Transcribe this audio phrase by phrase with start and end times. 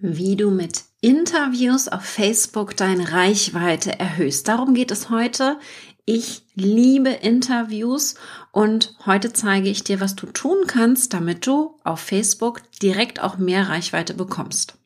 [0.00, 4.48] wie du mit Interviews auf Facebook deine Reichweite erhöhst.
[4.48, 5.58] Darum geht es heute.
[6.04, 8.14] Ich liebe Interviews
[8.50, 13.36] und heute zeige ich dir, was du tun kannst, damit du auf Facebook direkt auch
[13.36, 14.78] mehr Reichweite bekommst.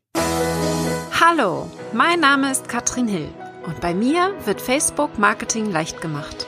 [1.21, 3.29] Hallo, mein Name ist Katrin Hill
[3.65, 6.47] und bei mir wird Facebook Marketing leicht gemacht.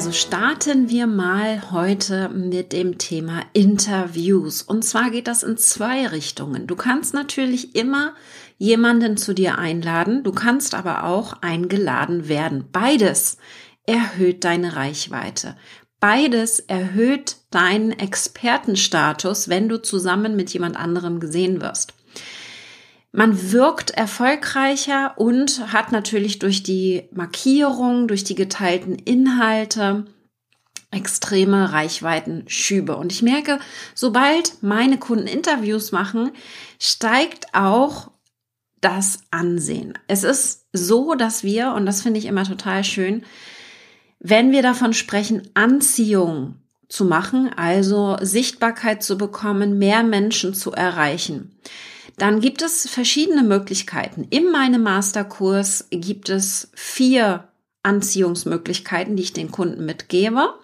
[0.00, 4.62] Also starten wir mal heute mit dem Thema Interviews.
[4.62, 6.66] Und zwar geht das in zwei Richtungen.
[6.66, 8.14] Du kannst natürlich immer
[8.56, 12.64] jemanden zu dir einladen, du kannst aber auch eingeladen werden.
[12.72, 13.36] Beides
[13.84, 15.54] erhöht deine Reichweite.
[16.00, 21.92] Beides erhöht deinen Expertenstatus, wenn du zusammen mit jemand anderem gesehen wirst.
[23.12, 30.06] Man wirkt erfolgreicher und hat natürlich durch die Markierung, durch die geteilten Inhalte
[30.92, 32.96] extreme Reichweitenschübe.
[32.96, 33.58] Und ich merke,
[33.94, 36.30] sobald meine Kunden Interviews machen,
[36.78, 38.10] steigt auch
[38.80, 39.98] das Ansehen.
[40.08, 43.24] Es ist so, dass wir, und das finde ich immer total schön,
[44.18, 46.56] wenn wir davon sprechen, Anziehung
[46.88, 51.56] zu machen, also Sichtbarkeit zu bekommen, mehr Menschen zu erreichen,
[52.20, 54.26] dann gibt es verschiedene Möglichkeiten.
[54.28, 57.48] In meinem Masterkurs gibt es vier
[57.82, 60.54] Anziehungsmöglichkeiten, die ich den Kunden mitgebe,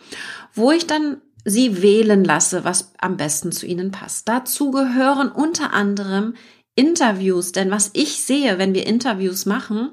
[0.52, 4.28] wo ich dann sie wählen lasse, was am besten zu ihnen passt.
[4.28, 6.34] Dazu gehören unter anderem
[6.74, 9.92] Interviews, denn was ich sehe, wenn wir Interviews machen,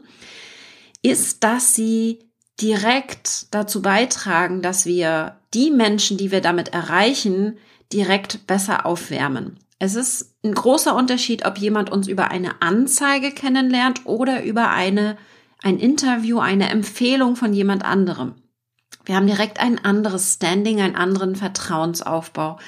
[1.02, 2.20] ist, dass sie
[2.60, 7.58] direkt dazu beitragen, dass wir die Menschen, die wir damit erreichen,
[7.94, 9.60] direkt besser aufwärmen.
[9.80, 15.18] Es ist ein großer Unterschied, ob jemand uns über eine Anzeige kennenlernt oder über eine,
[15.62, 18.36] ein Interview, eine Empfehlung von jemand anderem.
[19.06, 22.60] Wir haben direkt ein anderes Standing, einen anderen Vertrauensaufbau.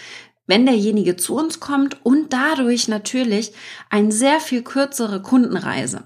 [0.47, 3.53] Wenn derjenige zu uns kommt und dadurch natürlich
[3.89, 6.03] eine sehr viel kürzere Kundenreise.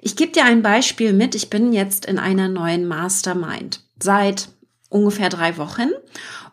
[0.00, 1.34] Ich gebe dir ein Beispiel mit.
[1.34, 4.48] Ich bin jetzt in einer neuen Mastermind seit
[4.90, 5.88] ungefähr drei Wochen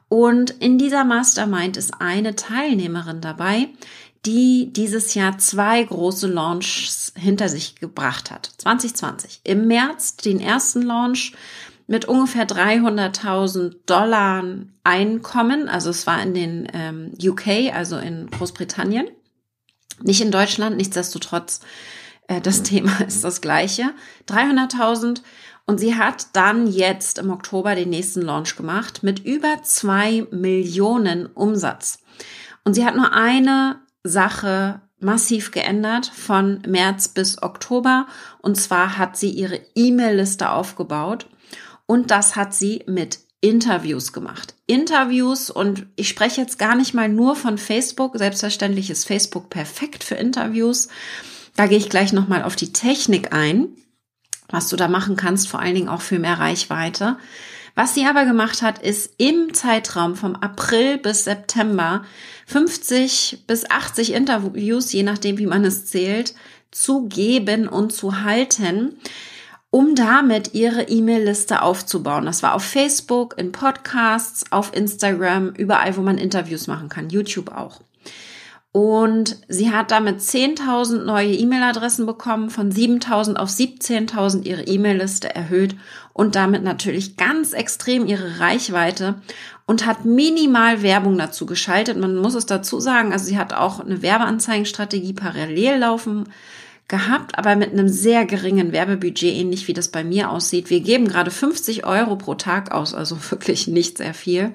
[0.07, 3.69] und in dieser Mastermind ist eine Teilnehmerin dabei,
[4.25, 8.51] die dieses Jahr zwei große Launches hinter sich gebracht hat.
[8.57, 9.41] 2020.
[9.43, 11.33] Im März den ersten Launch
[11.87, 14.43] mit ungefähr 300.000 Dollar
[14.83, 15.67] Einkommen.
[15.67, 19.07] Also es war in den ähm, UK, also in Großbritannien.
[20.01, 21.59] Nicht in Deutschland, nichtsdestotrotz,
[22.27, 23.93] äh, das Thema ist das gleiche.
[24.27, 25.21] 300.000
[25.65, 31.27] und sie hat dann jetzt im Oktober den nächsten Launch gemacht mit über zwei Millionen
[31.27, 31.99] Umsatz.
[32.63, 38.07] Und sie hat nur eine Sache massiv geändert von März bis Oktober.
[38.41, 41.27] Und zwar hat sie ihre E-Mail-Liste aufgebaut.
[41.85, 44.55] Und das hat sie mit Interviews gemacht.
[44.67, 48.17] Interviews und ich spreche jetzt gar nicht mal nur von Facebook.
[48.17, 50.89] Selbstverständlich ist Facebook perfekt für Interviews.
[51.55, 53.75] Da gehe ich gleich nochmal auf die Technik ein
[54.51, 57.17] was du da machen kannst, vor allen Dingen auch für mehr Reichweite.
[57.75, 62.03] Was sie aber gemacht hat, ist im Zeitraum vom April bis September
[62.47, 66.33] 50 bis 80 Interviews, je nachdem, wie man es zählt,
[66.71, 68.97] zu geben und zu halten,
[69.69, 72.25] um damit ihre E-Mail-Liste aufzubauen.
[72.25, 77.51] Das war auf Facebook, in Podcasts, auf Instagram, überall, wo man Interviews machen kann, YouTube
[77.55, 77.79] auch.
[78.73, 85.75] Und sie hat damit 10.000 neue E-Mail-Adressen bekommen, von 7.000 auf 17.000 ihre E-Mail-Liste erhöht
[86.13, 89.15] und damit natürlich ganz extrem ihre Reichweite
[89.65, 91.97] und hat minimal Werbung dazu geschaltet.
[91.97, 96.29] Man muss es dazu sagen, also sie hat auch eine Werbeanzeigenstrategie parallel laufen
[96.87, 100.69] gehabt, aber mit einem sehr geringen Werbebudget, ähnlich wie das bei mir aussieht.
[100.69, 104.53] Wir geben gerade 50 Euro pro Tag aus, also wirklich nicht sehr viel.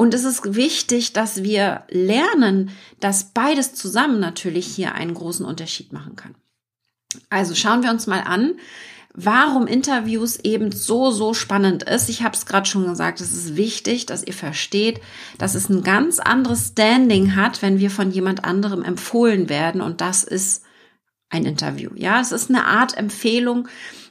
[0.00, 5.92] Und es ist wichtig, dass wir lernen, dass beides zusammen natürlich hier einen großen Unterschied
[5.92, 6.34] machen kann.
[7.28, 8.54] Also schauen wir uns mal an,
[9.12, 12.08] warum Interviews eben so, so spannend ist.
[12.08, 15.02] Ich habe es gerade schon gesagt, es ist wichtig, dass ihr versteht,
[15.36, 19.82] dass es ein ganz anderes Standing hat, wenn wir von jemand anderem empfohlen werden.
[19.82, 20.62] Und das ist
[21.30, 21.90] ein Interview.
[21.94, 23.68] Ja, es ist eine Art Empfehlung,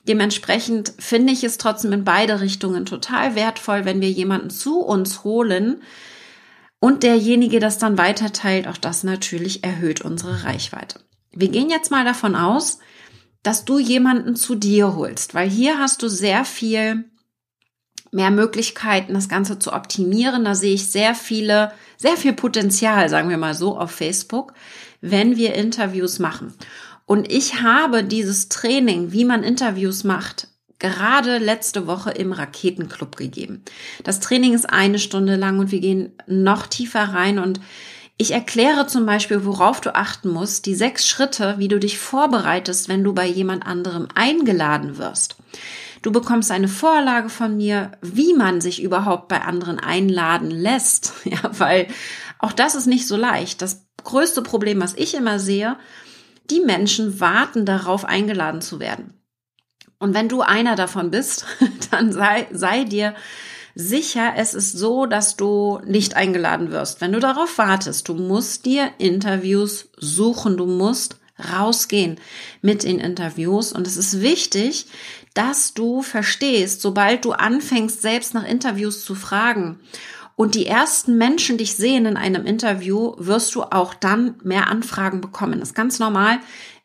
[0.10, 5.24] Dementsprechend finde ich es trotzdem in beide Richtungen total wertvoll, wenn wir jemanden zu uns
[5.24, 5.84] holen
[6.80, 8.68] und derjenige das dann weiterteilt.
[8.68, 11.00] Auch das natürlich erhöht unsere Reichweite.
[11.32, 12.80] Wir gehen jetzt mal davon aus,
[13.44, 17.06] dass du jemanden zu dir holst, weil hier hast du sehr viel
[18.12, 20.44] mehr Möglichkeiten, das Ganze zu optimieren.
[20.44, 24.54] Da sehe ich sehr viele, sehr viel Potenzial, sagen wir mal so, auf Facebook,
[25.02, 26.54] wenn wir Interviews machen.
[27.10, 30.48] Und ich habe dieses Training, wie man Interviews macht,
[30.78, 33.64] gerade letzte Woche im Raketenclub gegeben.
[34.04, 37.62] Das Training ist eine Stunde lang und wir gehen noch tiefer rein und
[38.18, 42.90] ich erkläre zum Beispiel, worauf du achten musst, die sechs Schritte, wie du dich vorbereitest,
[42.90, 45.38] wenn du bei jemand anderem eingeladen wirst.
[46.04, 51.14] Du bekommst eine Vorlage von mir, wie man sich überhaupt bei anderen einladen lässt.
[51.26, 51.88] Ja, weil
[52.38, 53.64] auch das ist nicht so leicht.
[53.64, 55.76] Das größte Problem, was ich immer sehe,
[56.52, 59.14] die Menschen warten darauf, eingeladen zu werden.
[60.00, 61.46] Und wenn du einer davon bist,
[61.92, 63.14] dann sei, sei dir
[63.76, 67.02] sicher, es ist so, dass du nicht eingeladen wirst.
[67.02, 71.18] Wenn du darauf wartest, du musst dir Interviews suchen, du musst
[71.54, 72.20] rausgehen
[72.62, 73.72] mit den Interviews.
[73.72, 74.88] Und es ist wichtig,
[75.34, 79.80] dass du verstehst, sobald du anfängst, selbst nach Interviews zu fragen
[80.40, 85.20] und die ersten Menschen dich sehen in einem Interview, wirst du auch dann mehr Anfragen
[85.20, 85.60] bekommen.
[85.60, 86.40] Das ist ganz normal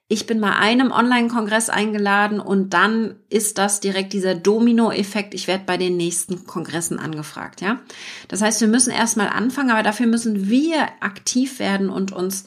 [0.07, 5.33] ich bin bei einem Online-Kongress eingeladen und dann ist das direkt dieser Domino-Effekt.
[5.33, 7.81] Ich werde bei den nächsten Kongressen angefragt, ja.
[8.29, 12.45] Das heißt, wir müssen erstmal anfangen, aber dafür müssen wir aktiv werden und uns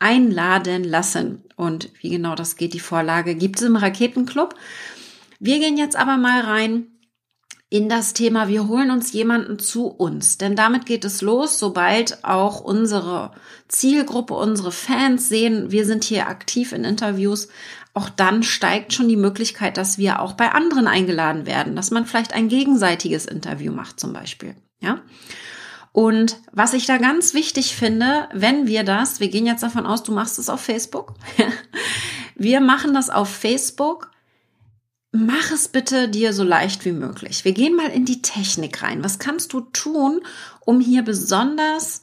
[0.00, 1.44] einladen lassen.
[1.54, 4.56] Und wie genau das geht, die Vorlage gibt es im Raketenclub.
[5.38, 6.88] Wir gehen jetzt aber mal rein
[7.68, 10.38] in das Thema, wir holen uns jemanden zu uns.
[10.38, 13.32] Denn damit geht es los, sobald auch unsere
[13.68, 17.48] Zielgruppe, unsere Fans sehen, wir sind hier aktiv in Interviews,
[17.92, 22.06] auch dann steigt schon die Möglichkeit, dass wir auch bei anderen eingeladen werden, dass man
[22.06, 24.54] vielleicht ein gegenseitiges Interview macht zum Beispiel.
[24.80, 25.00] Ja.
[25.92, 30.02] Und was ich da ganz wichtig finde, wenn wir das, wir gehen jetzt davon aus,
[30.02, 31.14] du machst es auf Facebook.
[32.34, 34.10] wir machen das auf Facebook
[35.16, 37.44] mach es bitte dir so leicht wie möglich.
[37.44, 39.02] Wir gehen mal in die Technik rein.
[39.02, 40.20] Was kannst du tun,
[40.60, 42.02] um hier besonders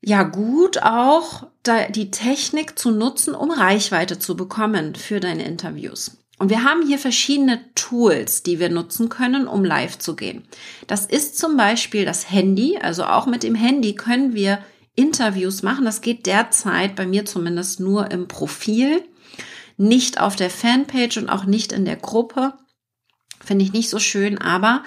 [0.00, 1.46] ja gut auch
[1.94, 6.18] die Technik zu nutzen, um Reichweite zu bekommen für deine Interviews?
[6.38, 10.42] Und wir haben hier verschiedene Tools, die wir nutzen können, um live zu gehen.
[10.88, 12.78] Das ist zum Beispiel das Handy.
[12.82, 14.58] Also auch mit dem Handy können wir
[14.96, 15.84] Interviews machen.
[15.84, 19.04] Das geht derzeit bei mir zumindest nur im Profil
[19.82, 22.54] nicht auf der Fanpage und auch nicht in der Gruppe.
[23.44, 24.84] Finde ich nicht so schön, aber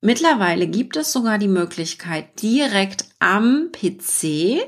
[0.00, 4.62] mittlerweile gibt es sogar die Möglichkeit, direkt am PC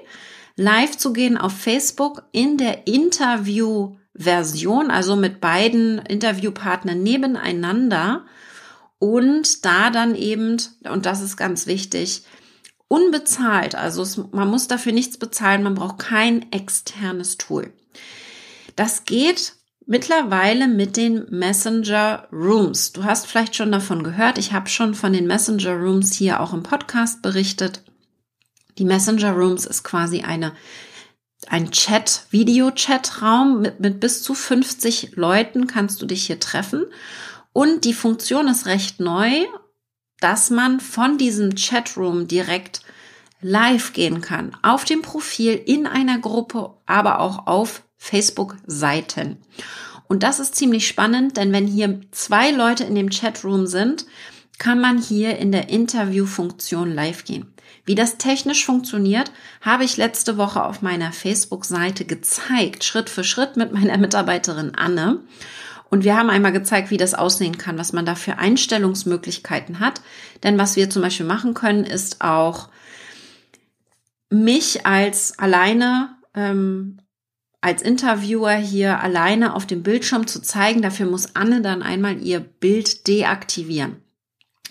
[0.57, 8.27] live zu gehen auf Facebook in der Interview-Version, also mit beiden Interviewpartnern nebeneinander
[8.99, 12.25] und da dann eben, und das ist ganz wichtig,
[12.89, 17.73] unbezahlt, also es, man muss dafür nichts bezahlen, man braucht kein externes Tool.
[18.77, 19.55] Das geht
[19.87, 22.93] mittlerweile mit den Messenger Rooms.
[22.93, 24.39] Du hast vielleicht schon davon gehört.
[24.39, 27.83] Ich habe schon von den Messenger Rooms hier auch im Podcast berichtet.
[28.79, 30.53] Die Messenger Rooms ist quasi eine
[31.49, 36.87] ein Chat, Video-Chat-Raum mit, mit bis zu 50 Leuten kannst du dich hier treffen.
[37.53, 39.45] Und die Funktion ist recht neu,
[40.21, 42.83] dass man von diesem Chatroom direkt
[43.41, 44.57] live gehen kann.
[44.63, 49.37] Auf dem Profil, in einer Gruppe, aber auch auf Facebook-Seiten.
[50.09, 54.07] Und das ist ziemlich spannend, denn wenn hier zwei Leute in dem Chatroom sind,
[54.59, 57.55] kann man hier in der Interview-Funktion live gehen.
[57.85, 63.57] Wie das technisch funktioniert, habe ich letzte Woche auf meiner Facebook-Seite gezeigt, Schritt für Schritt
[63.57, 65.21] mit meiner Mitarbeiterin Anne.
[65.89, 70.03] Und wir haben einmal gezeigt, wie das aussehen kann, was man da für Einstellungsmöglichkeiten hat.
[70.43, 72.69] Denn was wir zum Beispiel machen können, ist auch
[74.29, 76.99] mich als alleine ähm,
[77.63, 80.83] als Interviewer hier alleine auf dem Bildschirm zu zeigen.
[80.83, 83.97] Dafür muss Anne dann einmal ihr Bild deaktivieren.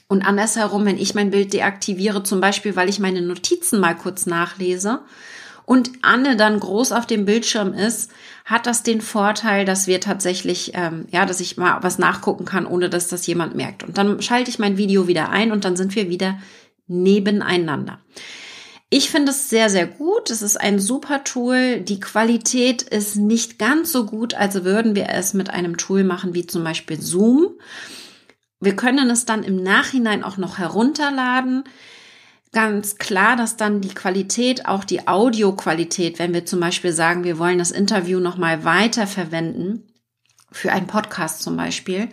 [0.07, 4.25] Und andersherum, wenn ich mein Bild deaktiviere, zum Beispiel, weil ich meine Notizen mal kurz
[4.25, 5.00] nachlese
[5.65, 8.12] und Anne dann groß auf dem Bildschirm ist,
[8.43, 12.65] hat das den Vorteil, dass wir tatsächlich, ähm, ja, dass ich mal was nachgucken kann,
[12.65, 13.83] ohne dass das jemand merkt.
[13.83, 16.38] Und dann schalte ich mein Video wieder ein und dann sind wir wieder
[16.88, 18.00] nebeneinander.
[18.93, 20.29] Ich finde es sehr, sehr gut.
[20.29, 21.79] Es ist ein super Tool.
[21.79, 26.33] Die Qualität ist nicht ganz so gut, als würden wir es mit einem Tool machen,
[26.33, 27.51] wie zum Beispiel Zoom.
[28.60, 31.63] Wir können es dann im Nachhinein auch noch herunterladen.
[32.51, 37.39] Ganz klar, dass dann die Qualität, auch die Audioqualität, wenn wir zum Beispiel sagen, wir
[37.39, 39.88] wollen das Interview nochmal weiter verwenden,
[40.51, 42.10] für einen Podcast zum Beispiel,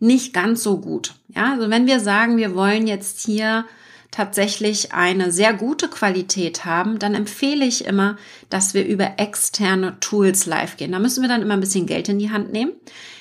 [0.00, 1.14] nicht ganz so gut.
[1.28, 3.64] Ja, also wenn wir sagen, wir wollen jetzt hier
[4.10, 8.16] tatsächlich eine sehr gute Qualität haben, dann empfehle ich immer,
[8.48, 10.92] dass wir über externe Tools live gehen.
[10.92, 12.72] Da müssen wir dann immer ein bisschen Geld in die Hand nehmen.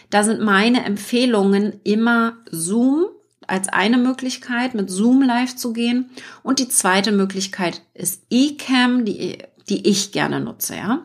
[0.09, 3.07] Da sind meine Empfehlungen immer Zoom
[3.47, 6.09] als eine Möglichkeit, mit Zoom live zu gehen.
[6.43, 9.39] Und die zweite Möglichkeit ist eCam, die,
[9.69, 11.03] die ich gerne nutze, ja.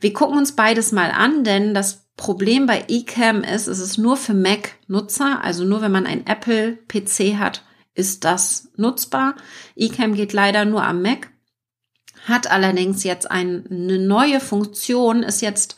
[0.00, 4.16] Wir gucken uns beides mal an, denn das Problem bei eCam ist, es ist nur
[4.16, 7.62] für Mac-Nutzer, also nur wenn man ein Apple-PC hat,
[7.96, 9.34] ist das nutzbar.
[9.74, 11.30] eCam geht leider nur am Mac,
[12.26, 15.76] hat allerdings jetzt eine neue Funktion, ist jetzt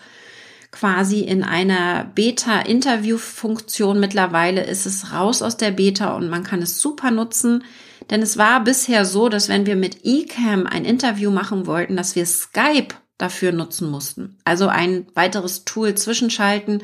[0.70, 4.00] quasi in einer Beta-Interview-Funktion.
[4.00, 7.64] Mittlerweile ist es raus aus der Beta und man kann es super nutzen.
[8.10, 12.16] Denn es war bisher so, dass wenn wir mit eCam ein Interview machen wollten, dass
[12.16, 14.38] wir Skype dafür nutzen mussten.
[14.44, 16.82] Also ein weiteres Tool zwischenschalten.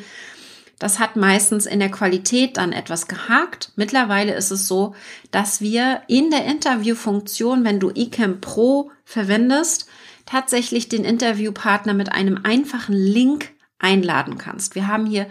[0.78, 3.72] Das hat meistens in der Qualität dann etwas gehakt.
[3.76, 4.94] Mittlerweile ist es so,
[5.30, 9.86] dass wir in der Interviewfunktion, wenn du eCam Pro verwendest,
[10.26, 14.74] tatsächlich den Interviewpartner mit einem einfachen Link einladen kannst.
[14.74, 15.26] Wir haben hier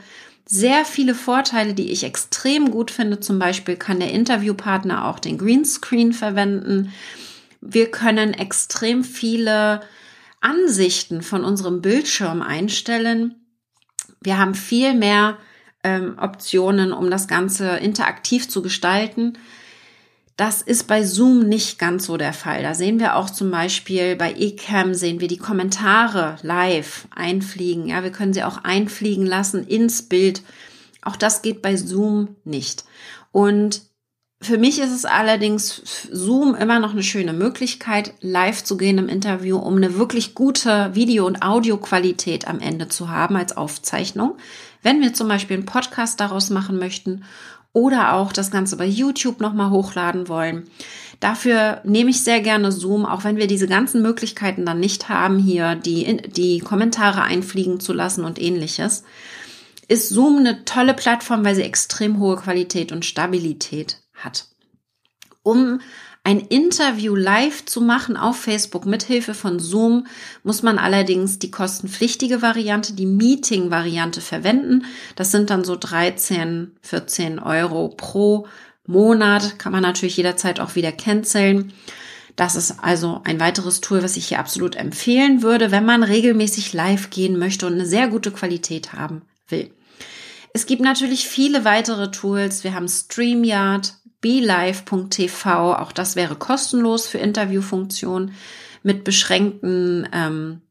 [0.45, 3.19] sehr viele Vorteile, die ich extrem gut finde.
[3.19, 6.93] Zum Beispiel kann der Interviewpartner auch den Greenscreen verwenden.
[7.62, 9.81] Wir können extrem viele
[10.41, 13.42] Ansichten von unserem Bildschirm einstellen.
[14.24, 15.38] Wir haben viel mehr
[15.84, 19.38] ähm, Optionen, um das Ganze interaktiv zu gestalten.
[20.36, 22.63] Das ist bei Zoom nicht ganz so der Fall.
[22.63, 27.88] Da sehen wir auch zum Beispiel bei eCam sehen wir die Kommentare live einfliegen.
[27.88, 30.42] Ja, wir können sie auch einfliegen lassen ins Bild.
[31.03, 32.86] Auch das geht bei Zoom nicht.
[33.32, 33.84] Und
[34.43, 39.09] für mich ist es allerdings Zoom immer noch eine schöne Möglichkeit, live zu gehen im
[39.09, 44.35] Interview, um eine wirklich gute Video- und Audioqualität am Ende zu haben als Aufzeichnung.
[44.81, 47.23] Wenn wir zum Beispiel einen Podcast daraus machen möchten
[47.71, 50.69] oder auch das Ganze bei YouTube nochmal hochladen wollen.
[51.19, 55.39] Dafür nehme ich sehr gerne Zoom, auch wenn wir diese ganzen Möglichkeiten dann nicht haben,
[55.39, 59.03] hier die, die Kommentare einfliegen zu lassen und ähnliches.
[59.88, 64.48] Ist Zoom eine tolle Plattform, weil sie extrem hohe Qualität und Stabilität hat.
[65.44, 65.80] Um
[66.25, 70.08] ein Interview live zu machen auf Facebook mit Hilfe von Zoom
[70.44, 74.86] muss man allerdings die kostenpflichtige Variante, die Meeting-Variante verwenden.
[75.18, 78.48] Das sind dann so 13, 14 Euro pro
[78.88, 79.60] Monat.
[79.60, 81.74] Kann man natürlich jederzeit auch wieder canceln.
[82.38, 86.72] Das ist also ein weiteres Tool, was ich hier absolut empfehlen würde, wenn man regelmäßig
[86.72, 89.72] live gehen möchte und eine sehr gute Qualität haben will.
[90.53, 92.63] Es gibt natürlich viele weitere Tools.
[92.63, 98.34] Wir haben StreamYard, BeLive.tv, auch das wäre kostenlos für Interviewfunktionen
[98.82, 100.62] mit beschränkten ähm,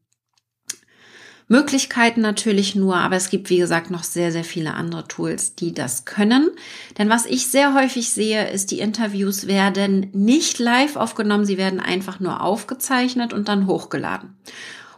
[1.47, 5.73] Möglichkeiten natürlich nur, aber es gibt, wie gesagt, noch sehr, sehr viele andere Tools, die
[5.73, 6.49] das können.
[6.97, 11.79] Denn was ich sehr häufig sehe, ist, die Interviews werden nicht live aufgenommen, sie werden
[11.79, 14.35] einfach nur aufgezeichnet und dann hochgeladen.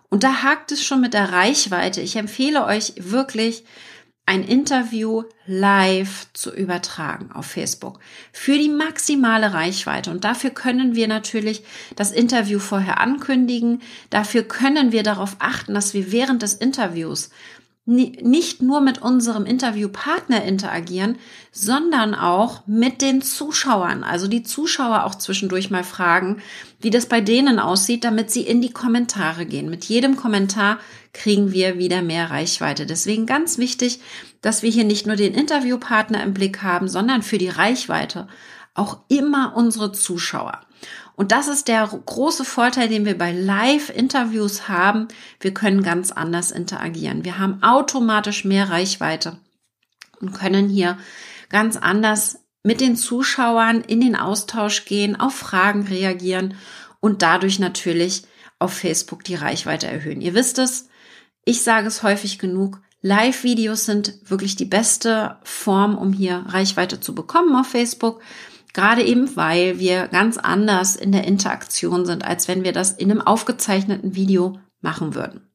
[0.10, 2.00] Und da hakt es schon mit der Reichweite.
[2.00, 3.66] Ich empfehle euch wirklich,
[4.28, 8.00] ein Interview live zu übertragen auf Facebook
[8.32, 10.10] für die maximale Reichweite.
[10.10, 11.64] Und dafür können wir natürlich
[11.96, 13.82] das Interview vorher ankündigen.
[14.10, 17.30] Dafür können wir darauf achten, dass wir während des Interviews
[17.88, 21.18] nicht nur mit unserem Interviewpartner interagieren,
[21.52, 24.04] sondern auch mit den Zuschauern.
[24.04, 26.42] Also die Zuschauer auch zwischendurch mal fragen,
[26.82, 29.70] wie das bei denen aussieht, damit sie in die Kommentare gehen.
[29.70, 30.80] Mit jedem Kommentar
[31.14, 32.88] kriegen wir wieder mehr Reichweite.
[32.88, 34.00] Deswegen ganz wichtig,
[34.42, 38.28] dass wir hier nicht nur den Interviewpartner im Blick haben, sondern für die Reichweite
[38.76, 40.62] auch immer unsere Zuschauer.
[41.16, 45.08] Und das ist der große Vorteil, den wir bei Live-Interviews haben.
[45.40, 47.24] Wir können ganz anders interagieren.
[47.24, 49.38] Wir haben automatisch mehr Reichweite
[50.20, 50.98] und können hier
[51.50, 56.56] ganz anders mit den Zuschauern in den Austausch gehen, auf Fragen reagieren
[57.00, 58.24] und dadurch natürlich
[58.60, 60.22] auf Facebook die Reichweite erhöhen.
[60.22, 60.90] Ihr wisst es,
[61.46, 67.14] ich sage es häufig genug, Live-Videos sind wirklich die beste Form, um hier Reichweite zu
[67.14, 68.22] bekommen auf Facebook.
[68.76, 73.10] Gerade eben, weil wir ganz anders in der Interaktion sind, als wenn wir das in
[73.10, 75.50] einem aufgezeichneten Video machen würden.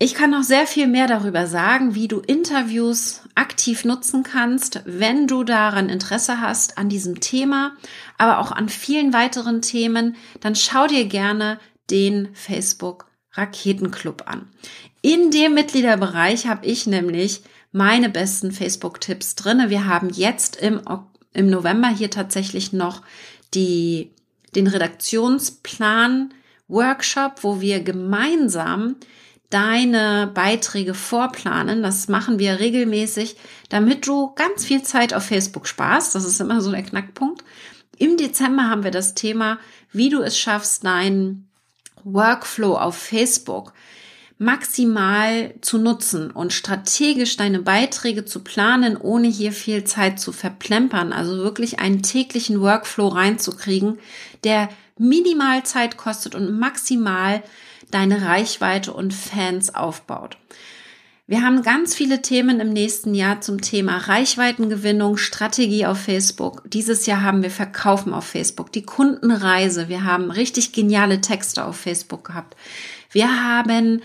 [0.00, 5.28] Ich kann noch sehr viel mehr darüber sagen, wie du Interviews aktiv nutzen kannst, wenn
[5.28, 7.76] du daran Interesse hast an diesem Thema,
[8.18, 11.60] aber auch an vielen weiteren Themen, dann schau dir gerne
[11.92, 14.48] den Facebook Raketenclub an.
[15.00, 19.70] In dem Mitgliederbereich habe ich nämlich meine besten Facebook-Tipps drinne.
[19.70, 20.80] Wir haben jetzt im
[21.36, 23.02] im November hier tatsächlich noch
[23.54, 24.10] die,
[24.54, 26.32] den Redaktionsplan
[26.68, 28.96] Workshop, wo wir gemeinsam
[29.50, 31.82] deine Beiträge vorplanen.
[31.82, 33.36] Das machen wir regelmäßig,
[33.68, 36.14] damit du ganz viel Zeit auf Facebook sparst.
[36.14, 37.44] Das ist immer so der Knackpunkt.
[37.98, 39.58] Im Dezember haben wir das Thema,
[39.92, 41.48] wie du es schaffst, deinen
[42.02, 43.72] Workflow auf Facebook
[44.38, 51.12] maximal zu nutzen und strategisch deine Beiträge zu planen, ohne hier viel Zeit zu verplempern.
[51.12, 53.98] Also wirklich einen täglichen Workflow reinzukriegen,
[54.44, 57.42] der minimal Zeit kostet und maximal
[57.90, 60.36] deine Reichweite und Fans aufbaut.
[61.28, 66.62] Wir haben ganz viele Themen im nächsten Jahr zum Thema Reichweitengewinnung, Strategie auf Facebook.
[66.70, 69.88] Dieses Jahr haben wir Verkaufen auf Facebook, die Kundenreise.
[69.88, 72.54] Wir haben richtig geniale Texte auf Facebook gehabt.
[73.10, 74.02] Wir haben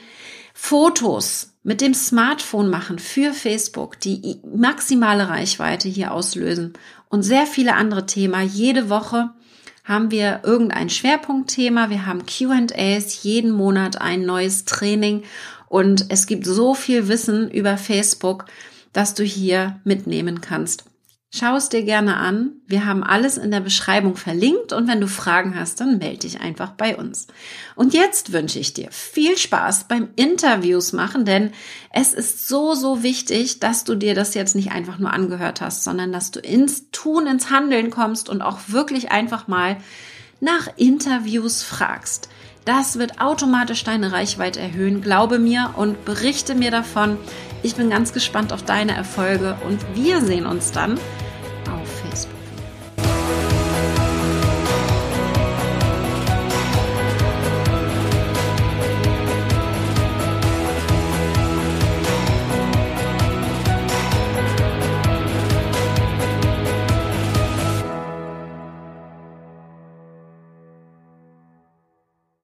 [0.54, 6.74] Fotos mit dem Smartphone machen für Facebook, die maximale Reichweite hier auslösen
[7.10, 8.50] und sehr viele andere Themen.
[8.50, 9.32] Jede Woche
[9.84, 11.90] haben wir irgendein Schwerpunktthema.
[11.90, 15.24] Wir haben Q&As, jeden Monat ein neues Training
[15.68, 18.46] und es gibt so viel Wissen über Facebook,
[18.94, 20.91] dass du hier mitnehmen kannst.
[21.34, 22.58] Schau es dir gerne an.
[22.68, 26.42] Wir haben alles in der Beschreibung verlinkt und wenn du Fragen hast, dann melde dich
[26.42, 27.28] einfach bei uns.
[27.78, 31.52] Und jetzt wünsche ich dir viel Spaß beim Interviews machen, denn
[31.94, 35.86] es ist so, so wichtig, dass du dir das jetzt nicht einfach nur angehört hast,
[35.86, 39.78] sondern dass du ins Tun, ins Handeln kommst und auch wirklich einfach mal
[40.42, 42.28] nach Interviews fragst.
[42.66, 47.18] Das wird automatisch deine Reichweite erhöhen, glaube mir und berichte mir davon.
[47.64, 51.00] Ich bin ganz gespannt auf deine Erfolge und wir sehen uns dann
[51.70, 51.91] auf.